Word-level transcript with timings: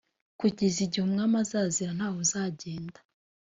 kugeza 0.39 0.77
igihe 0.85 1.03
umwami 1.05 1.35
azazira 1.43 1.91
ntawuzagenda. 1.97 2.99